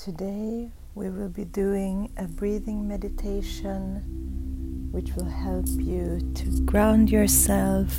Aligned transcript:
Today 0.00 0.72
we 0.94 1.10
will 1.10 1.28
be 1.28 1.44
doing 1.44 2.10
a 2.16 2.24
breathing 2.24 2.88
meditation 2.88 4.88
which 4.92 5.12
will 5.12 5.28
help 5.28 5.66
you 5.68 6.18
to 6.36 6.60
ground 6.62 7.10
yourself, 7.10 7.94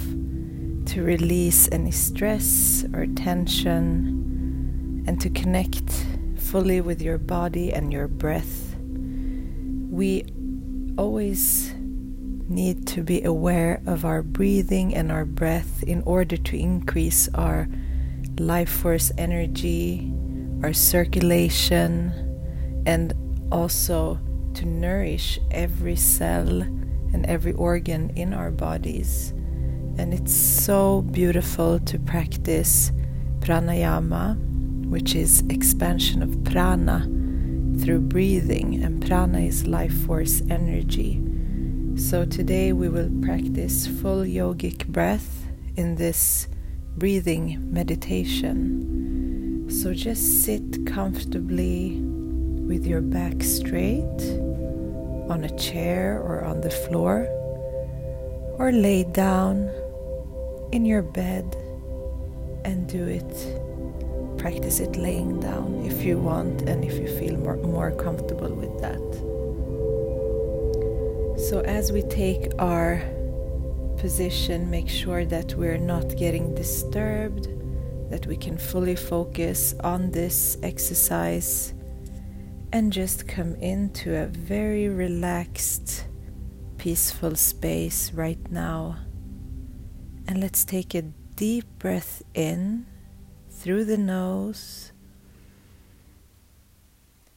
to 0.88 1.04
release 1.04 1.70
any 1.72 1.92
stress 1.92 2.84
or 2.96 3.06
tension, 3.06 5.04
and 5.06 5.22
to 5.22 5.30
connect 5.30 6.08
fully 6.38 6.82
with 6.82 7.04
your 7.04 7.20
body 7.20 7.72
and 7.72 7.94
your 7.94 8.08
breath. 8.08 8.76
We 9.92 10.26
always 10.98 11.72
need 11.78 12.88
to 12.88 13.04
be 13.04 13.22
aware 13.22 13.80
of 13.86 14.06
our 14.06 14.24
breathing 14.24 14.96
and 14.96 15.12
our 15.12 15.26
breath 15.26 15.84
in 15.84 16.02
order 16.08 16.36
to 16.36 16.58
increase 16.58 17.30
our 17.36 17.68
life 18.40 18.72
force 18.72 19.12
energy 19.20 20.12
our 20.64 20.74
circulation, 20.74 22.12
and 22.86 23.14
also 23.52 24.20
to 24.54 24.66
nourish 24.66 25.40
every 25.52 25.96
cell 25.96 26.62
and 27.14 27.26
every 27.26 27.54
organ 27.54 28.10
in 28.16 28.34
our 28.34 28.52
bodies. 28.52 29.32
And 29.98 30.14
it's 30.14 30.34
so 30.34 31.02
beautiful 31.02 31.80
to 31.80 32.00
practice 32.00 32.92
pranayama, 33.40 34.38
which 34.88 35.16
is 35.16 35.44
expansion 35.50 36.22
of 36.22 36.44
prana 36.44 37.02
through 37.80 38.02
breathing, 38.02 38.84
and 38.84 39.06
prana 39.06 39.40
is 39.40 39.68
life 39.68 39.94
force 40.06 40.42
energy. 40.50 41.22
So 41.96 42.26
today 42.26 42.72
we 42.72 42.88
will 42.90 43.10
practice 43.22 43.88
full 43.88 44.24
yogic 44.24 44.88
breath 44.88 45.46
in 45.76 45.96
this 45.96 46.48
breathing 46.98 47.72
meditation. 47.72 49.11
So 49.72 49.94
just 49.94 50.44
sit 50.44 50.86
comfortably 50.86 52.02
with 52.68 52.86
your 52.86 53.02
back 53.02 53.42
straight 53.42 54.22
on 55.32 55.46
a 55.46 55.58
chair 55.58 56.20
or 56.20 56.44
on 56.44 56.60
the 56.60 56.70
floor, 56.70 57.26
or 58.60 58.74
lay 58.74 59.06
down 59.06 59.72
in 60.74 60.86
your 60.86 61.02
bed 61.02 61.56
and 62.66 62.86
do 62.88 63.06
it. 63.08 63.32
Practice 64.38 64.82
it 64.82 64.98
laying 64.98 65.40
down 65.40 65.86
if 65.86 66.04
you 66.04 66.20
want 66.20 66.64
and 66.64 66.84
if 66.84 66.96
you 67.00 67.08
feel 67.08 67.38
more, 67.38 67.56
more 67.56 67.92
comfortable 67.92 68.54
with 68.54 68.82
that. 68.82 69.00
So, 71.40 71.62
as 71.62 71.94
we 71.94 72.02
take 72.04 72.52
our 72.60 73.02
position, 73.98 74.70
make 74.70 74.90
sure 74.90 75.24
that 75.26 75.56
we're 75.56 75.78
not 75.78 76.18
getting 76.18 76.54
disturbed 76.54 77.48
that 78.12 78.28
we 78.28 78.36
can 78.36 78.58
fully 78.58 78.96
focus 78.96 79.74
on 79.84 80.12
this 80.12 80.58
exercise 80.62 81.74
and 82.74 82.92
just 82.92 83.26
come 83.28 83.56
into 83.56 84.16
a 84.16 84.28
very 84.28 84.90
relaxed, 84.90 86.06
peaceful 86.78 87.36
space 87.36 88.12
right 88.12 88.52
now. 88.52 88.98
And 90.28 90.42
let's 90.42 90.66
take 90.66 90.94
a 90.94 91.02
deep 91.02 91.66
breath 91.80 92.22
in 92.34 92.86
through 93.50 93.86
the 93.86 93.98
nose 93.98 94.92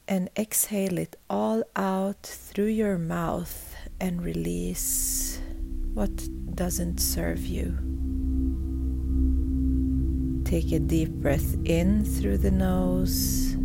and 0.08 0.28
exhale 0.36 0.98
it 0.98 1.16
all 1.30 1.62
out 1.76 2.22
through 2.22 2.66
your 2.66 2.98
mouth 2.98 3.76
and 4.00 4.22
release 4.22 5.40
what 5.94 6.28
doesn't 6.54 6.98
serve 6.98 7.46
you. 7.46 7.93
Take 10.54 10.70
a 10.70 10.78
deep 10.78 11.08
breath 11.08 11.56
in 11.64 12.04
through 12.04 12.38
the 12.38 12.52
nose. 12.52 13.56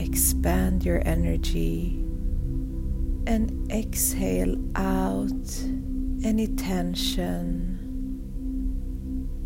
Expand 0.00 0.86
your 0.86 1.02
energy 1.04 2.02
and 3.26 3.70
exhale 3.70 4.56
out 4.74 5.46
any 6.24 6.46
tension 6.46 7.76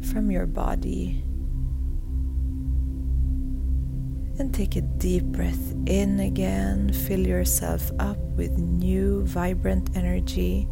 from 0.09 0.31
your 0.31 0.47
body. 0.47 1.25
And 4.39 4.55
take 4.55 4.77
a 4.77 4.83
deep 4.83 5.25
breath 5.25 5.75
in 5.87 6.21
again. 6.21 6.93
Fill 6.93 7.27
yourself 7.27 7.91
up 7.99 8.19
with 8.37 8.57
new, 8.57 9.27
vibrant 9.27 9.97
energy 9.97 10.69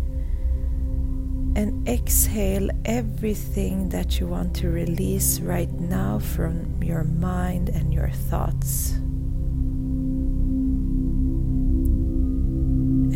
and 1.57 1.89
exhale 1.89 2.69
everything 2.85 3.89
that 3.91 4.19
you 4.19 4.27
want 4.27 4.55
to 4.57 4.69
release 4.69 5.39
right 5.41 5.71
now 5.73 6.19
from 6.19 6.83
your 6.83 7.05
mind 7.05 7.69
and 7.69 7.95
your 7.95 8.09
thoughts. 8.09 8.93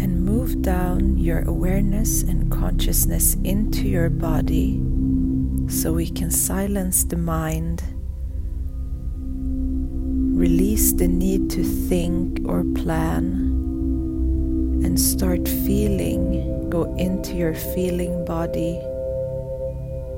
And 0.00 0.24
move 0.24 0.62
down 0.62 1.18
your 1.18 1.42
awareness 1.42 2.22
and 2.22 2.50
consciousness 2.50 3.34
into 3.42 3.88
your 3.88 4.08
body 4.08 4.80
so 5.68 5.92
we 5.92 6.08
can 6.08 6.30
silence 6.30 7.04
the 7.04 7.16
mind, 7.16 7.82
release 10.38 10.92
the 10.92 11.08
need 11.08 11.50
to 11.50 11.64
think 11.64 12.40
or 12.48 12.62
plan, 12.74 13.57
and 14.84 14.98
start 14.98 15.46
feeling 15.48 16.58
Go 16.68 16.84
into 16.96 17.32
your 17.32 17.54
feeling 17.54 18.26
body 18.26 18.78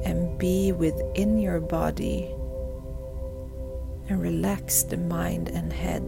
and 0.05 0.37
be 0.37 0.73
within 0.73 1.39
your 1.39 1.61
body 1.61 2.35
and 4.09 4.21
relax 4.21 4.83
the 4.83 4.97
mind 4.97 5.49
and 5.49 5.73
head. 5.73 6.03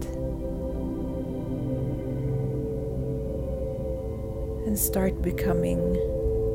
And 4.67 4.77
start 4.77 5.23
becoming 5.23 5.95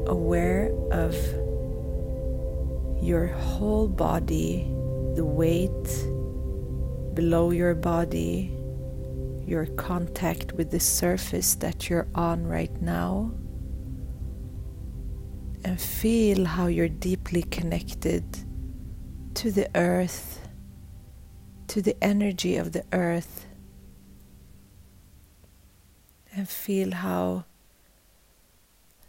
aware 0.07 0.69
of 0.91 1.16
your 3.02 3.28
whole 3.28 3.88
body, 3.88 4.68
the 5.16 5.24
weight 5.24 5.88
below 7.13 7.52
your 7.52 7.74
body, 7.74 8.56
your 9.47 9.66
contact 9.66 10.52
with 10.53 10.72
the 10.72 10.80
surface 10.80 11.56
that 11.56 11.90
you're 11.90 12.08
on 12.13 12.46
right 12.46 12.81
now. 12.81 13.31
And 15.63 15.80
feel 15.80 16.46
how 16.46 16.68
you're 16.68 16.90
deeply 16.90 17.44
connected 17.44 18.24
to 19.36 19.52
the 19.52 19.69
earth, 19.75 20.47
to 21.68 21.81
the 21.81 22.02
energy 22.03 22.57
of 22.57 22.74
the 22.74 22.84
earth, 22.91 23.46
and 26.34 26.47
feel 26.47 26.91
how 26.91 27.46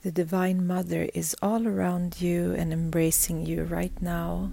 the 0.02 0.12
Divine 0.12 0.66
Mother 0.66 1.08
is 1.12 1.34
all 1.42 1.66
around 1.66 2.20
you 2.20 2.54
and 2.54 2.72
embracing 2.72 3.44
you 3.44 3.64
right 3.64 4.00
now. 4.00 4.50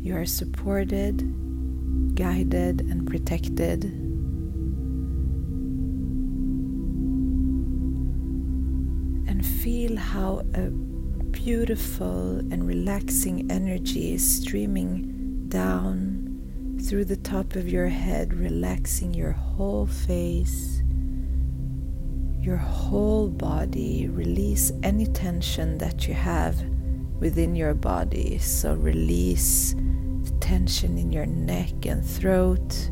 You 0.00 0.16
are 0.16 0.26
supported, 0.26 1.41
guided, 2.14 2.82
and 2.82 3.06
protected. 3.06 3.84
And 9.28 9.44
feel 9.44 9.96
how 9.96 10.42
a 10.54 10.70
beautiful 11.32 12.38
and 12.38 12.66
relaxing 12.66 13.50
energy 13.50 14.14
is 14.14 14.38
streaming 14.38 15.48
down 15.48 16.22
through 16.82 17.04
the 17.04 17.16
top 17.16 17.56
of 17.56 17.68
your 17.68 17.88
head, 17.88 18.34
relaxing 18.34 19.14
your 19.14 19.32
whole 19.32 19.86
face, 19.86 20.82
your 22.40 22.56
whole 22.56 23.28
body. 23.28 24.08
Release 24.08 24.72
any 24.82 25.06
tension 25.06 25.78
that 25.78 26.08
you 26.08 26.14
have 26.14 26.62
within 27.20 27.54
your 27.54 27.74
body. 27.74 28.38
So, 28.38 28.74
release 28.74 29.74
the 30.24 30.32
tension 30.40 30.98
in 30.98 31.12
your 31.12 31.26
neck 31.26 31.86
and 31.86 32.04
throat, 32.04 32.90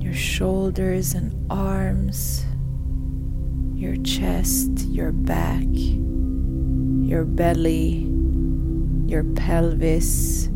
your 0.00 0.14
shoulders 0.14 1.14
and 1.14 1.34
arms 1.50 2.44
your 3.84 3.96
chest, 3.96 4.86
your 4.86 5.12
back, 5.12 5.66
your 5.68 7.24
belly, 7.24 8.08
your 9.06 9.24
pelvis, 9.34 10.48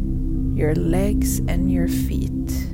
your 0.55 0.75
legs, 0.75 1.41
and 1.41 1.71
your 1.71 1.89
feet. 1.89 2.68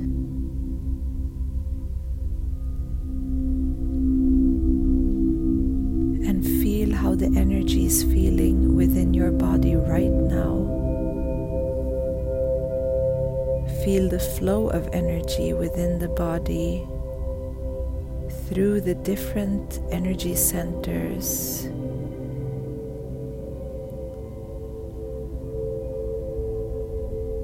Through 18.47 18.81
the 18.81 18.95
different 18.95 19.79
energy 19.91 20.35
centers. 20.35 21.67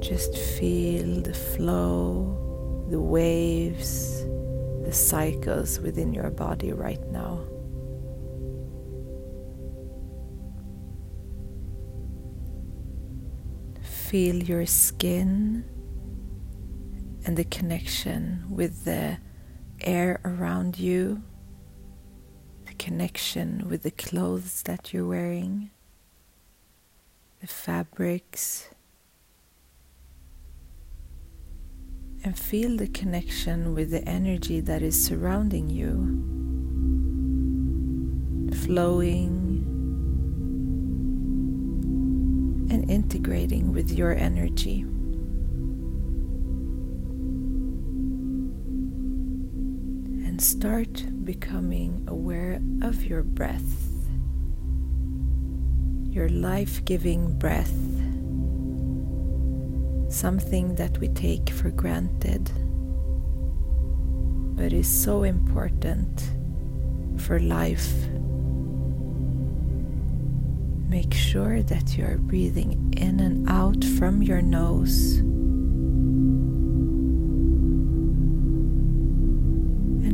just 0.02 0.36
feel 0.36 1.22
the 1.22 1.34
flow, 1.34 2.86
the 2.90 3.00
waves, 3.00 4.26
the 4.84 4.92
cycles 4.92 5.80
within 5.80 6.14
your 6.14 6.30
body 6.30 6.74
right 6.74 7.02
now. 7.12 7.40
Feel 13.82 14.36
your 14.36 14.66
skin 14.66 15.64
and 17.26 17.38
the 17.38 17.46
connection 17.46 18.44
with 18.50 18.84
the 18.84 19.18
air 19.82 20.20
around 20.24 20.80
you, 20.80 21.24
the 22.66 22.74
connection 22.74 23.68
with 23.70 23.84
the 23.84 23.92
clothes 23.92 24.64
that 24.64 24.94
you're 24.94 25.08
wearing, 25.08 25.72
the 27.40 27.48
fabrics, 27.48 28.70
and 32.24 32.38
feel 32.38 32.78
the 32.78 32.88
connection 32.88 33.74
with 33.74 33.90
the 33.90 34.08
energy 34.08 34.60
that 34.60 34.82
is 34.82 35.06
surrounding 35.06 35.70
you, 35.70 35.94
flowing 38.66 39.42
and 42.70 42.90
integrating 42.90 43.74
with 43.74 43.92
your 43.92 44.14
energy. 44.14 44.86
Start 50.42 51.06
becoming 51.24 52.04
aware 52.08 52.60
of 52.82 53.06
your 53.06 53.22
breath, 53.22 53.62
your 56.10 56.30
life 56.30 56.84
giving 56.84 57.38
breath, 57.38 57.78
something 60.12 60.74
that 60.76 60.98
we 60.98 61.10
take 61.10 61.52
for 61.52 61.70
granted, 61.70 62.52
but 64.56 64.74
is 64.74 64.90
so 64.90 65.24
important 65.24 66.32
for 67.18 67.40
life. 67.40 67.94
Make 70.90 71.14
sure 71.14 71.62
that 71.62 71.96
you 71.96 72.06
are 72.06 72.18
breathing 72.18 72.94
in 72.98 73.20
and 73.20 73.48
out 73.48 73.84
from 74.00 74.24
your 74.24 74.42
nose. 74.42 75.22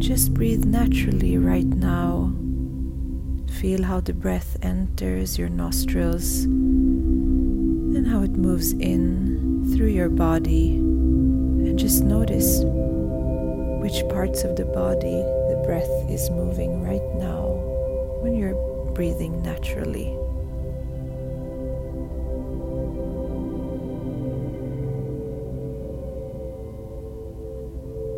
Just 0.07 0.33
breathe 0.33 0.63
naturally 0.63 1.37
right 1.37 1.65
now. 1.65 2.33
Feel 3.59 3.83
how 3.83 3.99
the 3.99 4.13
breath 4.13 4.55
enters 4.61 5.37
your 5.37 5.49
nostrils 5.49 6.45
and 6.45 8.07
how 8.07 8.21
it 8.21 8.31
moves 8.31 8.71
in 8.71 9.75
through 9.75 9.89
your 9.89 10.07
body. 10.07 10.77
And 10.77 11.77
just 11.77 12.05
notice 12.05 12.61
which 13.83 14.07
parts 14.07 14.45
of 14.45 14.55
the 14.55 14.63
body 14.63 15.19
the 15.51 15.61
breath 15.65 15.91
is 16.09 16.29
moving 16.29 16.81
right 16.81 17.03
now 17.15 17.43
when 18.21 18.33
you're 18.33 18.55
breathing 18.93 19.43
naturally. 19.43 20.15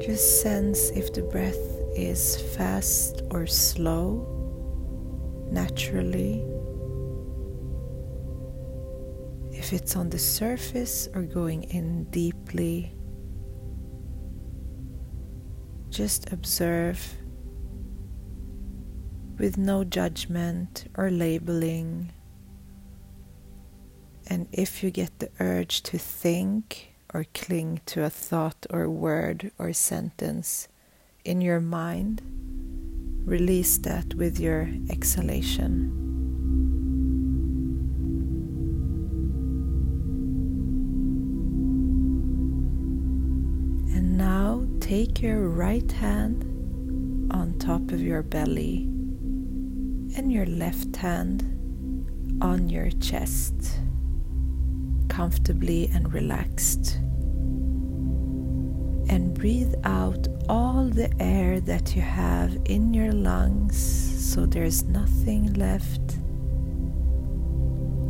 Just 0.05 0.43
sense 0.43 0.91
if 0.91 1.11
the 1.13 1.23
breath 1.23 1.78
is 2.07 2.41
fast 2.55 3.21
or 3.31 3.45
slow, 3.45 4.25
naturally. 5.51 6.43
If 9.51 9.73
it's 9.73 9.95
on 9.95 10.09
the 10.09 10.19
surface 10.19 11.09
or 11.13 11.23
going 11.23 11.63
in 11.63 12.05
deeply. 12.05 12.93
Just 15.89 16.31
observe 16.31 17.15
with 19.37 19.57
no 19.57 19.83
judgment 19.83 20.85
or 20.95 21.09
labeling. 21.09 22.11
And 24.27 24.47
if 24.51 24.83
you 24.83 24.91
get 24.91 25.19
the 25.19 25.29
urge 25.39 25.81
to 25.83 25.97
think, 25.97 26.89
or 27.13 27.25
cling 27.33 27.81
to 27.87 28.03
a 28.03 28.09
thought 28.09 28.65
or 28.69 28.89
word 28.89 29.51
or 29.57 29.73
sentence 29.73 30.67
in 31.25 31.41
your 31.41 31.59
mind, 31.59 32.21
release 33.25 33.77
that 33.79 34.13
with 34.15 34.39
your 34.39 34.69
exhalation. 34.89 35.95
And 43.95 44.17
now 44.17 44.65
take 44.79 45.21
your 45.21 45.47
right 45.49 45.91
hand 45.91 46.45
on 47.31 47.57
top 47.59 47.91
of 47.91 48.01
your 48.01 48.23
belly 48.23 48.83
and 50.15 50.31
your 50.31 50.45
left 50.45 50.95
hand 50.95 51.43
on 52.41 52.69
your 52.69 52.89
chest 52.91 53.79
comfortably 55.09 55.89
and 55.93 56.13
relaxed. 56.13 56.99
Breathe 59.39 59.73
out 59.85 60.27
all 60.49 60.89
the 60.89 61.09
air 61.17 61.61
that 61.61 61.95
you 61.95 62.01
have 62.01 62.57
in 62.65 62.93
your 62.93 63.13
lungs 63.13 63.77
so 64.33 64.45
there's 64.45 64.83
nothing 64.83 65.53
left. 65.53 66.15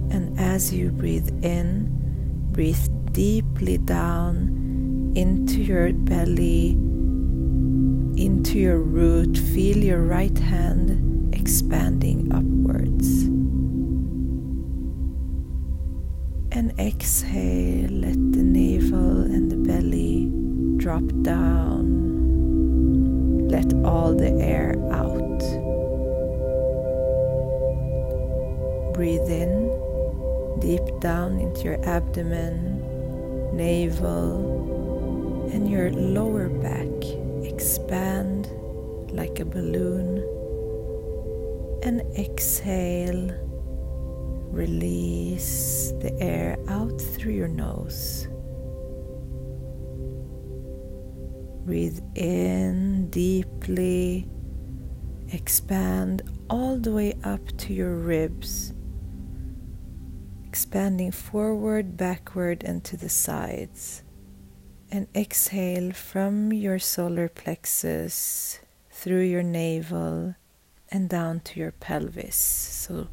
And 0.10 0.40
as 0.40 0.74
you 0.74 0.90
breathe 0.90 1.30
in, 1.46 1.88
breathe 2.52 2.90
deeply 3.12 3.78
down 3.78 5.14
into 5.16 5.62
your 5.62 5.94
belly, 5.94 6.72
into 8.18 8.58
your 8.58 8.80
root. 8.80 9.38
Feel 9.38 9.78
your 9.78 10.02
right 10.02 10.36
hand 10.36 11.36
expanding 11.36 12.34
upwards. 12.34 13.26
And 16.58 16.74
exhale, 16.80 17.92
let 17.92 18.18
the 18.32 18.42
navel 18.42 19.22
and 19.22 19.52
the 19.52 19.58
belly 19.58 20.39
drop 20.80 21.04
down. 21.22 21.86
Let 23.50 23.72
all 23.86 24.16
the 24.16 24.32
air 24.42 24.76
out. 24.92 25.40
Breathe 28.94 29.30
in 29.30 29.70
deep 30.60 31.00
down 31.00 31.40
into 31.40 31.64
your 31.66 31.80
abdomen, 31.88 32.82
navel, 33.56 35.50
and 35.54 35.70
your 35.70 35.92
lower 35.92 36.50
back. 36.50 36.88
Expand 37.44 38.50
like 39.12 39.40
a 39.40 39.46
balloon. 39.46 40.24
And 41.84 42.02
exhale 42.18 43.30
Release 44.52 45.94
the 46.02 46.12
air 46.20 46.58
out 46.68 47.00
through 47.00 47.34
your 47.34 47.48
nose. 47.48 48.29
Breathe 51.70 52.00
in 52.16 53.12
deeply. 53.12 54.28
Expand 55.32 56.24
all 56.50 56.80
the 56.80 56.92
way 56.92 57.14
up 57.24 57.46
to 57.60 57.74
your 57.76 57.94
ribs, 57.94 58.74
expanding 60.48 61.12
forward, 61.12 61.96
backward, 61.96 62.64
and 62.64 62.84
to 62.86 62.98
the 62.98 63.08
sides. 63.08 64.02
And 64.90 65.06
exhale 65.14 65.92
from 65.92 66.52
your 66.52 66.80
solar 66.80 67.30
plexus 67.30 68.58
through 68.90 69.26
your 69.26 69.44
navel 69.44 70.34
and 70.92 71.08
down 71.08 71.42
to 71.42 71.60
your 71.60 71.74
pelvis. 71.74 72.36
So 72.36 73.10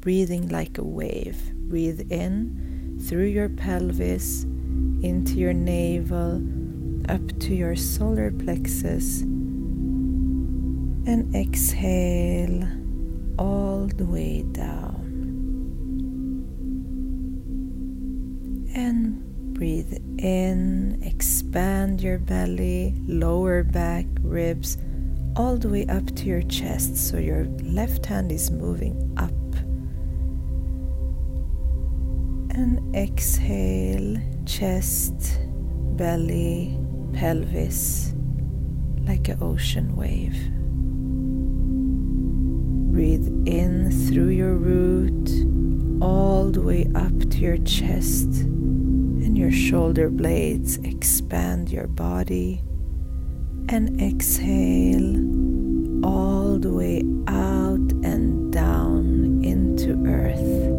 breathing 0.00 0.50
like 0.50 0.76
a 0.76 0.84
wave. 0.84 1.54
Breathe 1.54 2.12
in 2.12 3.00
through 3.08 3.28
your 3.28 3.48
pelvis, 3.48 4.44
into 4.44 5.36
your 5.36 5.54
navel, 5.54 6.42
up 7.08 7.38
to 7.40 7.54
your 7.54 7.76
solar 7.76 8.30
plexus, 8.30 9.22
and 11.06 11.34
exhale 11.34 12.68
all 13.38 13.86
the 13.86 14.04
way 14.06 14.42
down. 14.52 15.02
And 18.74 19.54
breathe 19.54 19.92
in, 20.18 21.00
expand 21.02 22.00
your 22.00 22.18
belly, 22.18 22.94
lower 23.06 23.62
back, 23.62 24.06
ribs, 24.20 24.78
all 25.36 25.56
the 25.56 25.68
way 25.68 25.86
up 25.86 26.06
to 26.16 26.24
your 26.26 26.42
chest. 26.42 26.96
So 26.96 27.18
your 27.18 27.44
left 27.62 28.06
hand 28.06 28.32
is 28.32 28.50
moving 28.50 29.14
up 29.16 29.30
and 32.56 32.94
exhale, 32.96 34.16
chest, 34.46 35.40
belly, 35.96 36.78
pelvis, 37.14 38.12
like 39.06 39.28
an 39.28 39.38
ocean 39.40 39.94
wave. 39.96 40.36
Breathe 42.92 43.26
in 43.46 43.90
through 44.08 44.30
your 44.30 44.54
root 44.54 45.30
all 46.02 46.50
the 46.50 46.60
way 46.60 46.90
up 46.94 47.18
to 47.30 47.38
your 47.38 47.58
chest, 47.58 48.26
and 48.26 49.38
your 49.38 49.50
shoulder 49.50 50.10
blades. 50.10 50.76
Expand 50.78 51.70
your 51.70 51.86
body 51.86 52.62
and 53.68 54.00
exhale 54.00 55.16
all 56.04 56.58
the 56.58 56.72
way 56.72 57.02
out 57.28 57.92
and 58.04 58.52
down 58.52 59.42
into 59.42 59.92
earth. 60.06 60.72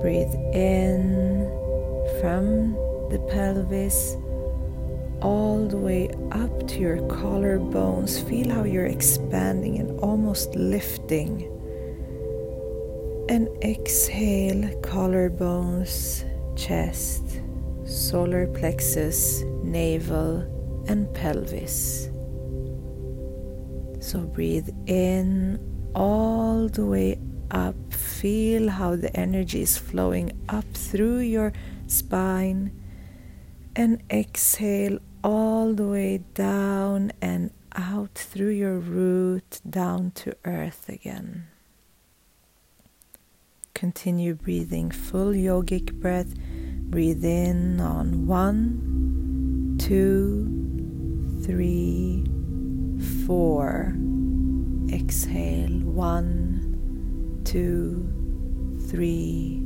Breathe 0.00 0.34
in 0.54 1.48
from 2.20 2.76
the 3.12 3.18
pelvis 3.28 4.16
all 5.20 5.68
the 5.68 5.76
way 5.76 6.08
up 6.32 6.66
to 6.66 6.78
your 6.78 6.96
collarbones. 7.08 8.26
Feel 8.26 8.50
how 8.50 8.64
you're 8.64 8.86
expanding 8.86 9.78
and 9.78 10.00
almost 10.00 10.54
lifting. 10.54 11.46
And 13.28 13.48
exhale, 13.62 14.68
collarbones, 14.80 16.24
chest, 16.56 17.40
solar 17.84 18.46
plexus, 18.46 19.42
navel, 19.62 20.40
and 20.88 21.12
pelvis. 21.12 22.08
So 24.00 24.20
breathe 24.20 24.70
in 24.86 25.60
all 25.94 26.66
the 26.68 26.86
way 26.86 27.18
up. 27.50 27.76
Feel 27.92 28.70
how 28.70 28.96
the 28.96 29.14
energy 29.14 29.60
is 29.60 29.76
flowing 29.76 30.32
up 30.48 30.64
through 30.72 31.18
your 31.18 31.52
spine. 31.86 32.72
And 33.74 34.02
exhale 34.10 34.98
all 35.24 35.72
the 35.72 35.86
way 35.86 36.18
down 36.34 37.12
and 37.22 37.50
out 37.74 38.14
through 38.14 38.50
your 38.50 38.78
root 38.78 39.60
down 39.68 40.10
to 40.12 40.36
earth 40.44 40.88
again. 40.88 41.46
Continue 43.74 44.34
breathing 44.34 44.90
full 44.90 45.32
yogic 45.32 45.94
breath. 45.94 46.34
Breathe 46.90 47.24
in 47.24 47.80
on 47.80 48.26
one, 48.26 49.78
two, 49.80 51.42
three, 51.44 52.24
four. 53.26 53.96
Exhale 54.92 55.80
one, 55.80 57.40
two, 57.44 58.06
three, 58.88 59.64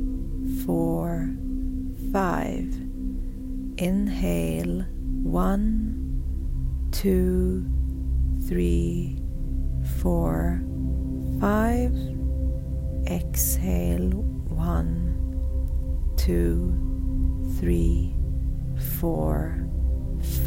four, 0.65 1.29
five. 2.13 2.86
Inhale 3.79 4.85
one, 5.21 6.23
two, 6.91 7.63
three, 8.47 9.21
four, 9.99 10.63
five. 11.39 11.93
Exhale 13.05 14.09
one, 14.49 15.13
two, 16.17 16.73
three, 17.59 18.15
four, 18.99 19.69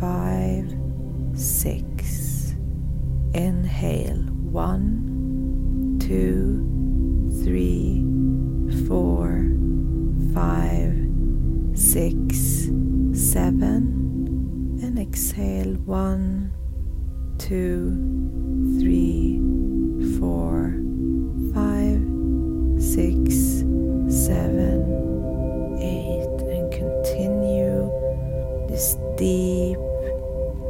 five, 0.00 0.74
six. 1.34 2.56
Inhale 3.32 4.24
one, 4.50 5.98
two, 6.00 6.49
exhale 15.40 15.74
one, 15.86 16.52
two, 17.38 17.96
three, 18.78 19.40
four, 20.18 20.74
five, 21.54 22.00
six, 22.78 23.64
seven, 24.08 25.78
eight, 25.80 26.36
and 26.54 26.70
continue 26.70 27.90
this 28.68 28.96
deep, 29.16 29.78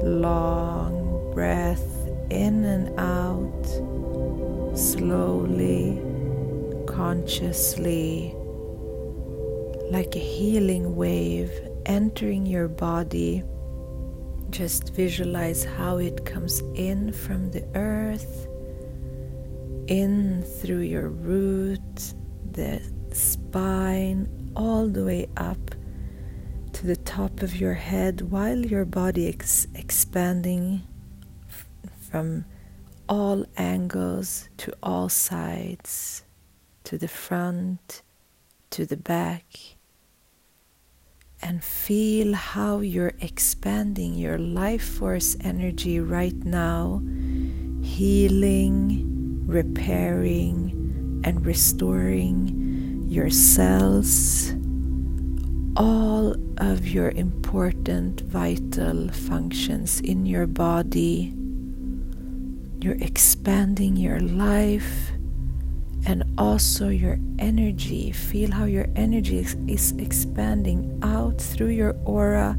long 0.02 1.32
breath 1.34 1.84
in 2.30 2.64
and 2.64 2.98
out, 2.98 3.66
slowly, 4.78 6.00
consciously, 6.86 8.36
like 9.90 10.14
a 10.14 10.20
healing 10.20 10.94
wave 10.94 11.50
entering 11.86 12.46
your 12.46 12.68
body 12.68 13.42
just 14.50 14.94
visualize 14.94 15.64
how 15.64 15.98
it 15.98 16.24
comes 16.24 16.60
in 16.74 17.12
from 17.12 17.50
the 17.50 17.64
earth, 17.74 18.48
in 19.86 20.42
through 20.42 20.80
your 20.80 21.08
root, 21.08 22.14
the 22.52 22.80
spine, 23.12 24.28
all 24.56 24.88
the 24.88 25.04
way 25.04 25.28
up 25.36 25.74
to 26.72 26.86
the 26.86 26.96
top 26.96 27.42
of 27.42 27.56
your 27.56 27.74
head 27.74 28.30
while 28.30 28.58
your 28.58 28.84
body 28.84 29.28
is 29.28 29.68
expanding 29.74 30.82
from 32.10 32.44
all 33.08 33.44
angles 33.56 34.48
to 34.56 34.72
all 34.82 35.08
sides, 35.08 36.24
to 36.84 36.98
the 36.98 37.08
front, 37.08 38.02
to 38.70 38.86
the 38.86 38.96
back 38.96 39.44
and 41.42 41.62
feel 41.62 42.34
how 42.34 42.80
you're 42.80 43.14
expanding 43.20 44.14
your 44.14 44.38
life 44.38 44.82
force 44.82 45.36
energy 45.40 46.00
right 46.00 46.36
now, 46.44 47.02
healing, 47.82 49.42
repairing, 49.46 51.22
and 51.24 51.44
restoring 51.44 53.04
your 53.08 53.30
cells, 53.30 54.52
all 55.76 56.34
of 56.58 56.86
your 56.86 57.10
important 57.10 58.20
vital 58.22 59.08
functions 59.08 60.00
in 60.00 60.26
your 60.26 60.46
body. 60.46 61.34
You're 62.80 63.00
expanding 63.00 63.96
your 63.96 64.20
life 64.20 65.12
and 66.06 66.24
also 66.38 66.88
your 66.88 67.18
energy. 67.38 68.12
Feel 68.12 68.50
how 68.50 68.64
your 68.64 68.86
energy 68.96 69.38
is, 69.38 69.56
is, 69.66 69.92
expanding 69.98 70.98
out 71.02 71.40
through 71.40 71.68
your 71.68 71.96
aura 72.04 72.58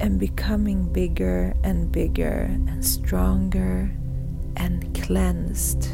and 0.00 0.18
becoming 0.18 0.92
bigger 0.92 1.54
and 1.62 1.90
bigger 1.90 2.48
and 2.68 2.84
stronger 2.84 3.90
and 4.56 4.94
cleansed. 5.02 5.88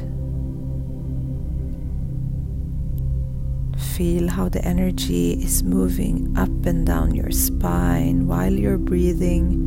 Feel 3.96 4.28
how 4.28 4.48
the 4.48 4.64
energy 4.64 5.32
is 5.32 5.62
moving 5.62 6.36
up 6.36 6.64
and 6.66 6.86
down 6.86 7.14
your 7.14 7.30
spine 7.30 8.26
while 8.26 8.52
you're 8.52 8.78
breathing. 8.78 9.66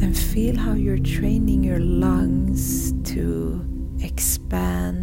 And 0.00 0.16
feel 0.16 0.56
how 0.56 0.72
you're 0.72 0.98
training 0.98 1.62
your 1.62 1.78
lungs 1.78 2.92
to 3.12 3.64
expand 4.00 4.93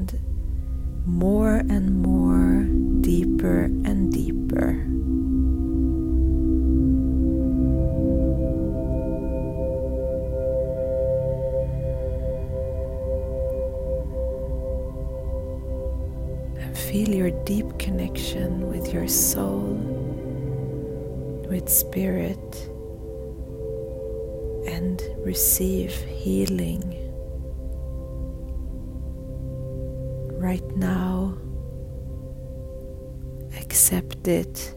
more 1.11 1.57
and 1.69 2.01
more, 2.01 2.63
deeper 3.01 3.63
and 3.85 4.11
deeper. 4.11 4.69
And 16.59 16.77
feel 16.77 17.09
your 17.09 17.31
deep 17.45 17.77
connection 17.77 18.69
with 18.69 18.93
your 18.93 19.07
soul, 19.07 19.75
with 21.49 21.67
spirit, 21.69 22.69
and 24.65 25.01
receive 25.25 25.93
healing. 25.93 27.10
Right 30.51 30.75
now. 30.75 31.33
Accept 33.63 34.27
it 34.27 34.75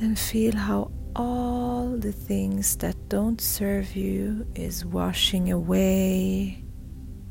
and 0.00 0.18
feel 0.18 0.56
how 0.56 0.90
all 1.14 1.96
the 2.06 2.10
things 2.30 2.76
that 2.78 2.96
don't 3.08 3.40
serve 3.40 3.94
you 3.94 4.44
is 4.56 4.84
washing 4.84 5.52
away 5.52 6.64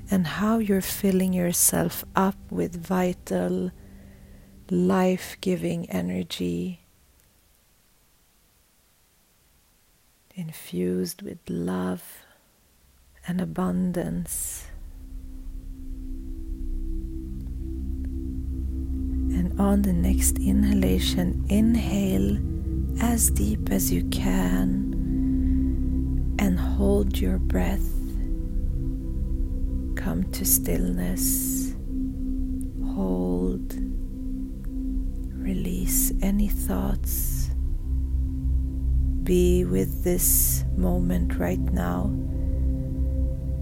and 0.10 0.26
how 0.26 0.60
you're 0.60 0.90
filling 1.02 1.34
yourself 1.34 2.06
up 2.16 2.40
with 2.50 2.74
vital, 2.74 3.72
life 4.70 5.36
giving 5.42 5.90
energy. 5.90 6.86
Infused 10.36 11.22
with 11.22 11.42
love 11.50 12.04
and 13.28 13.42
abundance. 13.42 14.68
On 19.60 19.82
the 19.82 19.94
next 19.94 20.38
inhalation, 20.40 21.46
inhale 21.50 22.38
as 23.02 23.30
deep 23.30 23.72
as 23.72 23.92
you 23.92 24.04
can 24.06 24.94
and 26.40 26.60
hold 26.60 27.18
your 27.20 27.38
breath. 27.38 27.90
Come 29.96 30.26
to 30.32 30.46
stillness. 30.46 31.76
Hold 32.96 33.76
Release 35.44 36.14
any 36.22 36.48
thoughts. 36.48 37.50
Be 39.24 39.66
with 39.66 40.06
this 40.06 40.64
moment 40.78 41.38
right 41.38 41.60
now 41.60 42.06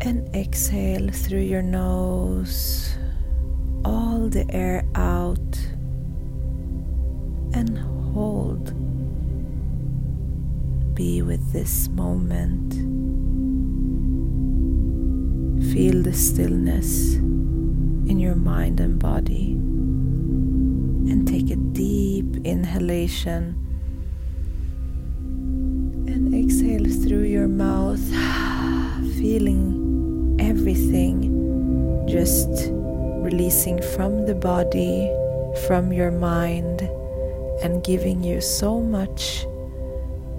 and 0.02 0.30
exhale 0.36 1.10
through 1.10 1.40
your 1.40 1.64
nose 1.64 2.96
all 3.84 4.30
the 4.30 4.46
air 4.54 4.86
this 11.62 11.90
moment. 11.90 12.74
Feel 15.72 16.02
the 16.02 16.12
stillness 16.12 17.14
in 18.10 18.18
your 18.18 18.34
mind 18.34 18.80
and 18.80 18.98
body. 18.98 19.52
And 21.12 21.28
take 21.28 21.52
a 21.52 21.58
deep 21.58 22.26
inhalation 22.46 23.44
and 26.08 26.34
exhale 26.34 26.88
through 27.04 27.26
your 27.26 27.48
mouth, 27.48 28.02
feeling 29.22 30.38
everything 30.40 31.16
just 32.08 32.50
releasing 33.28 33.80
from 33.94 34.26
the 34.26 34.34
body, 34.34 35.12
from 35.68 35.94
your 35.94 36.10
mind, 36.10 36.82
and 37.64 37.84
giving 37.84 38.24
you 38.24 38.42
so 38.42 38.80
much 38.82 39.46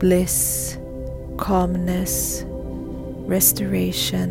bliss, 0.00 0.78
calmness, 1.42 2.44
restoration, 3.26 4.30